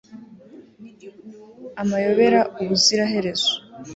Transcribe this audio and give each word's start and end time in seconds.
Amayobera 1.81 2.39
ubuziraherezo 2.61 3.51